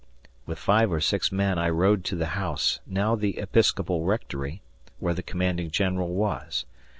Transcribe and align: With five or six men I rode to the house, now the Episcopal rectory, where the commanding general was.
With 0.47 0.57
five 0.57 0.91
or 0.91 0.99
six 0.99 1.31
men 1.31 1.59
I 1.59 1.69
rode 1.69 2.03
to 2.05 2.15
the 2.15 2.29
house, 2.33 2.79
now 2.87 3.15
the 3.15 3.37
Episcopal 3.37 4.01
rectory, 4.03 4.63
where 4.97 5.13
the 5.13 5.21
commanding 5.21 5.69
general 5.69 6.15
was. 6.15 6.65